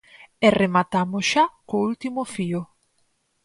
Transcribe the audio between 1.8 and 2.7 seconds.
último fío.